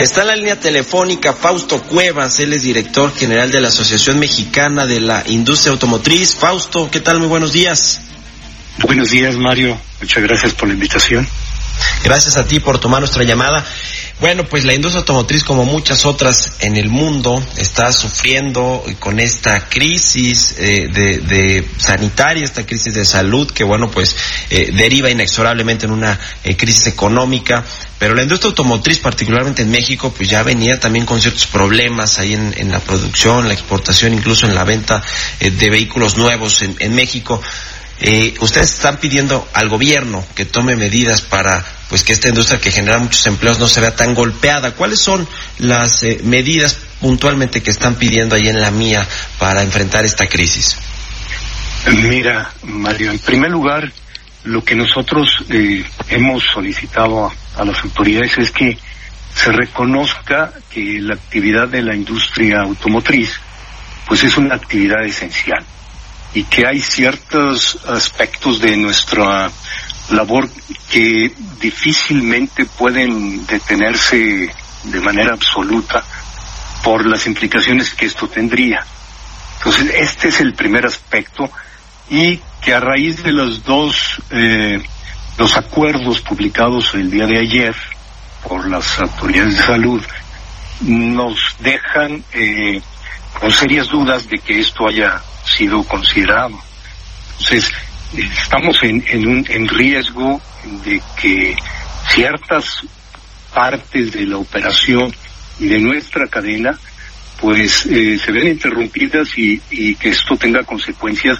[0.00, 4.86] Está en la línea telefónica Fausto Cuevas, él es director general de la Asociación Mexicana
[4.86, 6.34] de la Industria Automotriz.
[6.34, 7.20] Fausto, ¿qué tal?
[7.20, 8.00] Muy buenos días.
[8.78, 9.78] Buenos días, Mario.
[10.00, 11.26] Muchas gracias por la invitación.
[12.02, 13.64] Gracias a ti por tomar nuestra llamada.
[14.20, 19.68] Bueno, pues la industria automotriz, como muchas otras en el mundo, está sufriendo con esta
[19.68, 24.16] crisis eh, de, sanitaria, esta crisis de salud, que bueno, pues
[24.50, 27.64] eh, deriva inexorablemente en una eh, crisis económica.
[27.98, 32.34] Pero la industria automotriz, particularmente en México, pues ya venía también con ciertos problemas ahí
[32.34, 35.02] en, la producción, la exportación, incluso en la venta
[35.40, 37.42] de vehículos nuevos en México.
[38.40, 42.98] Ustedes están pidiendo al gobierno que tome medidas para pues que esta industria que genera
[42.98, 44.72] muchos empleos no se vea tan golpeada.
[44.72, 45.28] ¿Cuáles son
[45.58, 49.06] las eh, medidas puntualmente que están pidiendo ahí en la mía
[49.38, 50.76] para enfrentar esta crisis?
[51.86, 53.92] Mira, Mario, en primer lugar,
[54.44, 58.76] lo que nosotros eh, hemos solicitado a, a las autoridades es que
[59.34, 63.30] se reconozca que la actividad de la industria automotriz
[64.06, 65.64] pues es una actividad esencial
[66.34, 69.50] y que hay ciertos aspectos de nuestra
[70.10, 70.50] labor
[70.90, 74.52] que difícilmente pueden detenerse
[74.84, 76.02] de manera absoluta
[76.82, 78.84] por las implicaciones que esto tendría.
[79.58, 81.50] Entonces, este es el primer aspecto
[82.10, 84.82] y que a raíz de los dos eh,
[85.38, 87.74] los acuerdos publicados el día de ayer
[88.46, 90.02] por las autoridades de salud
[90.80, 92.82] nos dejan eh,
[93.40, 95.22] con serias dudas de que esto haya
[95.56, 96.58] sido considerado.
[97.38, 97.70] Entonces,
[98.16, 100.40] estamos en, en, un, en riesgo
[100.84, 101.56] de que
[102.08, 102.82] ciertas
[103.52, 105.14] partes de la operación
[105.58, 106.78] y de nuestra cadena
[107.40, 111.38] pues eh, se ven interrumpidas y, y, que esto tenga consecuencias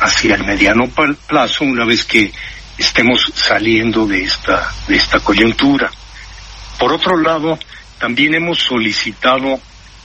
[0.00, 0.88] hacia el mediano
[1.26, 2.32] plazo una vez que
[2.76, 5.90] estemos saliendo de esta de esta coyuntura.
[6.78, 7.58] Por otro lado,
[7.98, 9.60] también hemos solicitado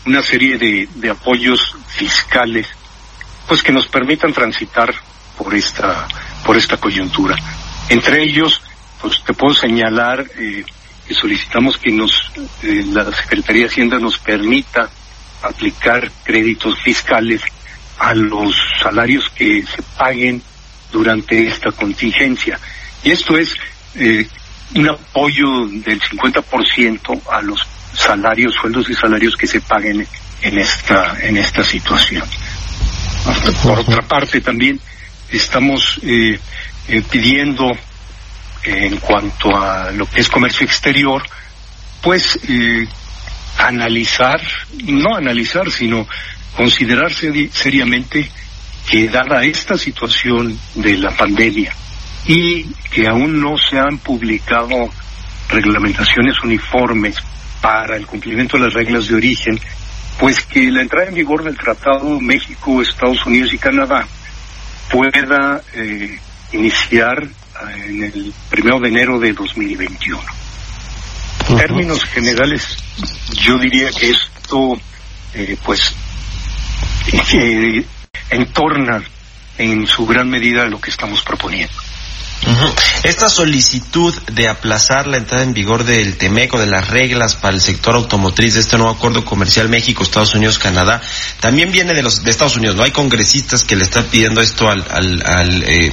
[0.05, 2.67] una serie de, de apoyos fiscales
[3.47, 4.93] pues que nos permitan transitar
[5.37, 6.07] por esta,
[6.45, 7.35] por esta coyuntura.
[7.89, 8.61] Entre ellos,
[9.01, 10.63] pues te puedo señalar eh,
[11.07, 12.31] que solicitamos que nos,
[12.61, 14.89] eh, la Secretaría de Hacienda nos permita
[15.41, 17.41] aplicar créditos fiscales
[17.99, 20.41] a los salarios que se paguen
[20.91, 22.59] durante esta contingencia.
[23.03, 23.55] Y esto es
[23.95, 24.27] eh,
[24.75, 27.61] un apoyo del 50% a los
[27.93, 30.07] salarios, sueldos y salarios que se paguen
[30.41, 32.23] en esta, en esta situación.
[33.63, 34.79] Por otra parte, también
[35.29, 36.39] estamos eh,
[36.87, 37.71] eh, pidiendo
[38.63, 41.23] en cuanto a lo que es comercio exterior,
[42.01, 42.87] pues eh,
[43.57, 44.41] analizar,
[44.85, 46.07] no analizar, sino
[46.55, 48.29] considerar seriamente
[48.89, 51.73] que dada esta situación de la pandemia
[52.25, 54.89] y que aún no se han publicado
[55.49, 57.15] reglamentaciones uniformes
[57.61, 59.59] para el cumplimiento de las reglas de origen,
[60.19, 64.07] pues que la entrada en vigor del Tratado México, Estados Unidos y Canadá
[64.91, 66.19] pueda eh,
[66.51, 70.21] iniciar eh, en el primero de enero de 2021.
[71.49, 72.77] En términos generales,
[73.33, 74.79] yo diría que esto,
[75.33, 75.93] eh, pues,
[77.33, 77.85] eh,
[78.29, 79.03] entorna
[79.57, 81.73] en su gran medida lo que estamos proponiendo.
[83.03, 87.61] Esta solicitud de aplazar la entrada en vigor del TEMECO, de las reglas para el
[87.61, 91.01] sector automotriz de este nuevo acuerdo comercial México, Estados Unidos, Canadá,
[91.39, 92.75] también viene de los de Estados Unidos.
[92.75, 95.91] No hay congresistas que le están pidiendo esto al al, al, eh,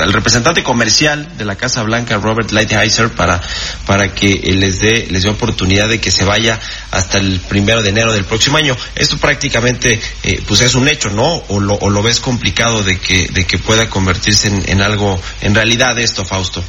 [0.00, 3.40] al representante comercial de la Casa Blanca, Robert Lighthizer, para
[3.84, 6.60] para que les dé les dé oportunidad de que se vaya
[6.90, 8.76] hasta el primero de enero del próximo año.
[8.94, 11.26] Esto prácticamente eh, pues es un hecho, ¿no?
[11.48, 15.20] O lo, o lo ves complicado de que de que pueda convertirse en, en algo
[15.40, 16.62] en realidad esto, Fausto?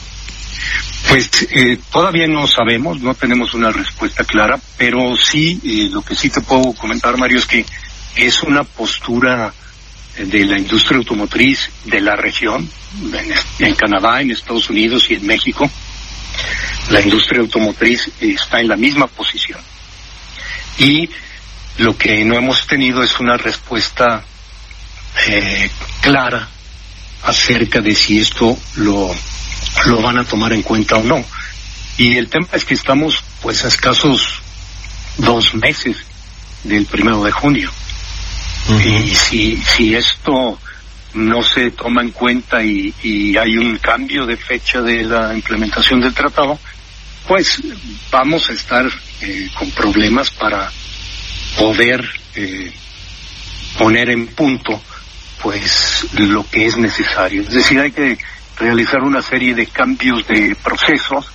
[1.10, 6.16] Pues eh, todavía no sabemos, no tenemos una respuesta clara, pero sí, eh, lo que
[6.16, 7.66] sí te puedo comentar, Mario, es que
[8.16, 9.54] es una postura
[10.18, 12.70] eh, de la industria automotriz de la región,
[13.60, 15.70] en, Canadá, en Estados Unidos y en México.
[16.90, 19.60] La industria automotriz está en la misma posición.
[20.78, 21.10] Y
[21.78, 24.24] lo que no hemos tenido es una respuesta
[25.28, 25.70] eh,
[26.02, 26.48] clara
[27.24, 29.14] acerca de si esto lo,
[29.86, 31.24] lo van a tomar en cuenta o no.
[31.98, 34.42] Y el tema es que estamos pues a escasos
[35.18, 35.98] dos meses
[36.64, 37.72] del primero de junio.
[38.84, 40.60] Y si, si esto
[41.14, 46.02] no se toma en cuenta y, y, hay un cambio de fecha de la implementación
[46.02, 46.60] del tratado,
[47.28, 47.62] pues
[48.12, 48.86] vamos a estar
[49.22, 50.70] eh, con problemas para
[51.58, 52.06] poder
[52.36, 52.72] eh,
[53.78, 54.82] poner en punto
[55.42, 57.42] pues lo que es necesario.
[57.42, 58.18] Es decir, hay que
[58.58, 61.32] realizar una serie de cambios de procesos,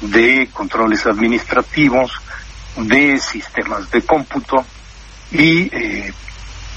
[0.00, 2.12] de controles administrativos,
[2.76, 4.64] de sistemas de cómputo
[5.32, 6.12] y eh,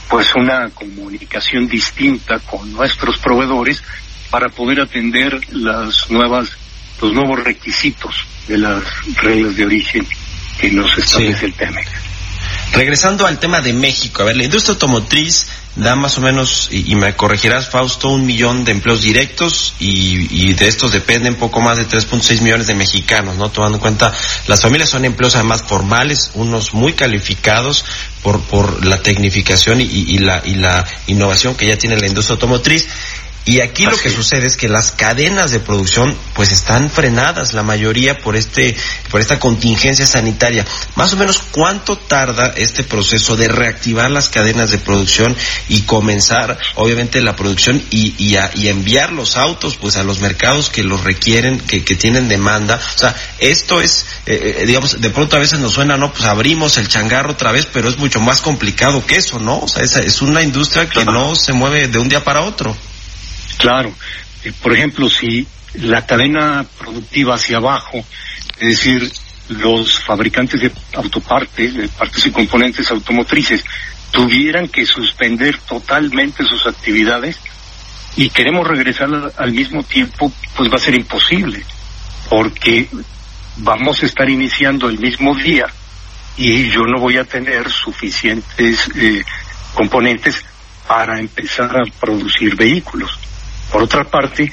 [0.09, 3.83] pues una comunicación distinta con nuestros proveedores
[4.29, 6.49] para poder atender las nuevas
[7.01, 8.83] los nuevos requisitos de las
[9.15, 10.07] reglas de origen
[10.59, 11.87] que nos establece el TEMEC.
[12.73, 16.95] Regresando al tema de México, a ver, la industria automotriz da más o menos, y,
[16.95, 21.87] me corregirás, Fausto, un millón de empleos directos y, de estos dependen poco más de
[21.87, 23.49] 3.6 millones de mexicanos, ¿no?
[23.49, 24.11] Tomando en cuenta,
[24.47, 27.85] las familias son empleos además formales, unos muy calificados
[28.23, 32.87] por, por la tecnificación y, la, y la innovación que ya tiene la industria automotriz.
[33.45, 37.61] Y aquí lo que sucede es que las cadenas de producción pues están frenadas, la
[37.63, 38.75] mayoría por este
[39.09, 40.65] por esta contingencia sanitaria.
[40.95, 45.35] Más o menos cuánto tarda este proceso de reactivar las cadenas de producción
[45.67, 50.69] y comenzar obviamente la producción y, y, y enviar los autos pues a los mercados
[50.69, 52.79] que los requieren, que, que tienen demanda.
[52.95, 56.23] O sea, esto es eh, eh, digamos de pronto a veces nos suena no pues
[56.23, 59.59] abrimos el changarro otra vez, pero es mucho más complicado que eso, ¿no?
[59.59, 62.73] O sea, es, es una industria que no se mueve de un día para otro.
[63.57, 63.93] Claro.
[64.43, 68.03] Eh, por ejemplo, si la cadena productiva hacia abajo,
[68.59, 69.11] es decir,
[69.49, 73.63] los fabricantes de autopartes, de partes y componentes automotrices,
[74.11, 77.39] tuvieran que suspender totalmente sus actividades
[78.15, 81.65] y queremos regresar al mismo tiempo, pues va a ser imposible,
[82.29, 82.87] porque
[83.57, 85.65] vamos a estar iniciando el mismo día
[86.37, 89.23] y yo no voy a tener suficientes eh,
[89.73, 90.43] componentes
[90.87, 93.17] para empezar a producir vehículos.
[93.71, 94.51] Por otra parte,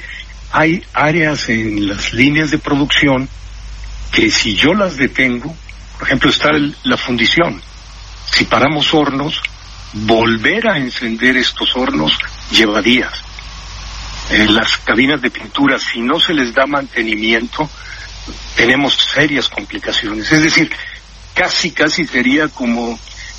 [0.53, 3.29] hay áreas en las líneas de producción
[4.11, 5.55] que si yo las detengo,
[5.99, 6.51] por ejemplo, está
[6.85, 7.61] la fundición.
[8.33, 9.41] Si paramos hornos,
[9.93, 12.19] volver a encender estos hornos
[12.51, 13.12] lleva días.
[14.31, 17.69] En las cabinas de pintura, si no se les da mantenimiento,
[18.56, 20.31] tenemos serias complicaciones.
[20.33, 20.71] Es decir,
[21.35, 22.99] casi, casi sería como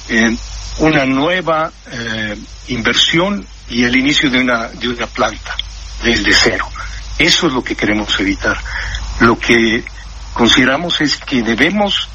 [0.10, 0.36] eh,
[0.80, 5.56] una nueva eh, inversión y el inicio de una, de una planta
[6.04, 6.68] desde cero.
[7.18, 8.58] Eso es lo que queremos evitar.
[9.20, 9.84] Lo que
[10.34, 12.10] consideramos es que debemos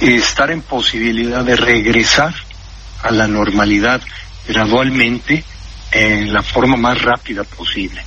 [0.00, 2.34] estar en posibilidad de regresar
[3.02, 4.00] a la normalidad
[4.48, 5.44] gradualmente
[5.92, 8.02] en la forma más rápida posible.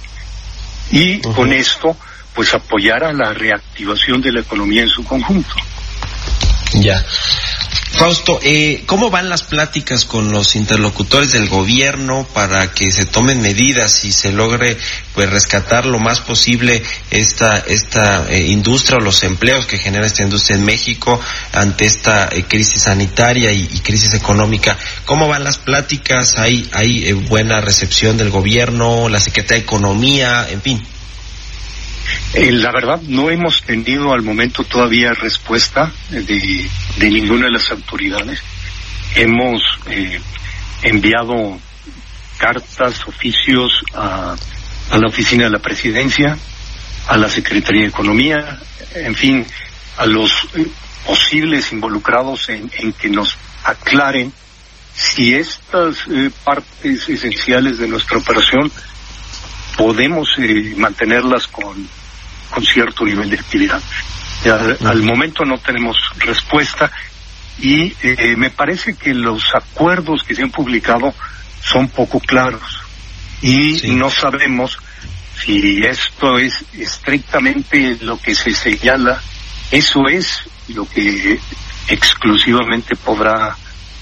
[0.91, 1.95] Y con esto,
[2.33, 5.55] pues apoyar a la reactivación de la economía en su conjunto.
[6.73, 7.03] Ya.
[7.97, 13.41] Fausto, eh, ¿cómo van las pláticas con los interlocutores del gobierno para que se tomen
[13.41, 14.77] medidas y se logre
[15.15, 20.21] pues rescatar lo más posible esta esta eh, industria o los empleos que genera esta
[20.21, 21.19] industria en México
[21.53, 24.77] ante esta eh, crisis sanitaria y, crisis económica?
[25.05, 26.37] ¿Cómo van las pláticas?
[26.37, 30.96] ¿Hay hay buena recepción del gobierno, la Secretaría de Economía, en fin?
[32.33, 38.41] Eh, la verdad, no hemos tenido al momento todavía respuesta de, ninguna de las autoridades.
[39.15, 40.19] Hemos eh,
[40.83, 41.59] enviado
[42.37, 44.35] cartas, oficios a,
[44.91, 46.37] a la oficina de la presidencia,
[47.07, 48.59] a la Secretaría de Economía,
[48.93, 49.45] en fin,
[49.97, 50.67] a los eh,
[51.05, 54.31] posibles involucrados en, en, que nos aclaren
[54.93, 55.97] si estas
[56.43, 58.71] partes esenciales de nuestra operación
[59.77, 60.35] podemos
[60.75, 61.87] mantenerlas con
[62.49, 63.81] con cierto nivel de actividad.
[64.85, 66.91] al momento no tenemos respuesta
[67.59, 71.13] y eh, me parece que los acuerdos que se han publicado
[71.61, 72.79] son poco claros
[73.41, 74.77] y no sabemos
[75.43, 79.21] si esto es estrictamente lo que se señala,
[79.71, 81.39] eso es lo que
[81.87, 83.55] exclusivamente podrá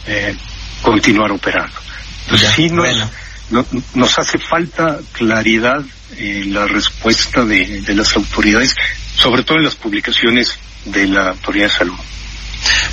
[0.05, 0.35] eh,
[0.81, 1.75] continuar operando.
[2.55, 2.87] sí nos,
[3.49, 5.83] nos hace falta claridad
[6.17, 8.75] eh, la respuesta de, de las autoridades,
[9.15, 11.95] sobre todo en las publicaciones de la Autoridad de Salud.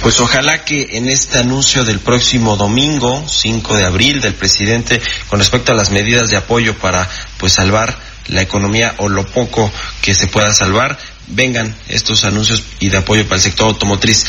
[0.03, 5.39] Pues ojalá que en este anuncio del próximo domingo, 5 de abril, del presidente con
[5.39, 7.97] respecto a las medidas de apoyo para pues salvar
[8.29, 10.99] la economía o lo poco que se pueda salvar,
[11.35, 14.25] vengan estos anuncios y de apoyo para el sector automotriz.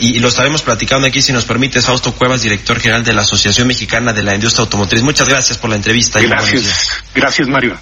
[0.00, 3.68] y, lo estaremos platicando aquí, si nos permite, Fausto Cuevas, director general de la Asociación
[3.68, 5.02] Mexicana de la Industria Automotriz.
[5.02, 6.20] Muchas gracias por la entrevista.
[6.20, 7.78] Gracias, gracias Mario.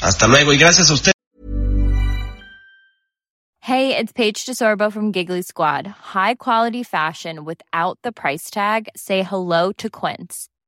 [0.00, 1.12] Hasta luego y gracias a usted.
[3.60, 5.86] Hey, it's Paige DeSorbo from Giggly Squad.
[5.86, 8.88] High quality fashion without the price tag.
[8.96, 10.48] Say hello to Quince.